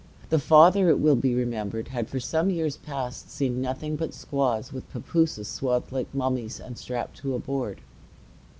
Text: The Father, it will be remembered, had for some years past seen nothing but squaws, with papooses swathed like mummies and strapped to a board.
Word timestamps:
The 0.31 0.39
Father, 0.39 0.89
it 0.89 0.99
will 0.99 1.15
be 1.15 1.35
remembered, 1.35 1.89
had 1.89 2.09
for 2.09 2.19
some 2.19 2.49
years 2.49 2.75
past 2.75 3.29
seen 3.29 3.61
nothing 3.61 3.95
but 3.95 4.15
squaws, 4.15 4.73
with 4.73 4.89
papooses 4.91 5.47
swathed 5.47 5.91
like 5.91 6.11
mummies 6.11 6.59
and 6.59 6.75
strapped 6.75 7.17
to 7.17 7.35
a 7.35 7.39
board. 7.39 7.81